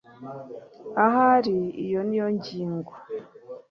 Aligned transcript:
ahari 1.05 1.57
iyo 1.83 1.99
niyo 2.07 2.27
ngingo 2.35 2.93